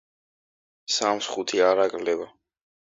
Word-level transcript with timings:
სამს 0.95 1.29
ხუთი 1.35 1.63
არ 1.69 1.85
აკლდება. 1.87 2.31